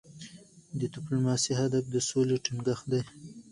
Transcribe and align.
د 0.79 0.81
ډيپلوماسی 0.93 1.51
هدف 1.61 1.83
د 1.89 1.95
سولې 2.09 2.35
ټینګښت 2.45 2.85
دی. 2.91 3.01